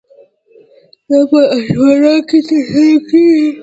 [1.09, 3.47] دا په عاشورا کې ترسره کیږي.